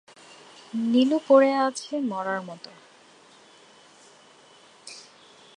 নীলু 0.73 1.17
পড়ে 1.27 1.51
আছে 1.57 1.93
মড়ার 2.09 2.39
মতো। 2.41 2.71